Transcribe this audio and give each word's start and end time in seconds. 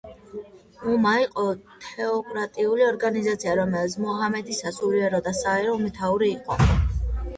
უმა 0.93 1.11
იყო 1.23 1.43
თეოკრატიული 1.83 2.85
ორგანიზაცია, 2.87 3.53
რომელშიც 3.61 4.01
მუჰამედი 4.07 4.57
სასულიერო 4.61 5.21
და 5.29 5.35
საერო 5.45 5.77
მეთაური 5.87 6.33
იყო. 6.39 6.59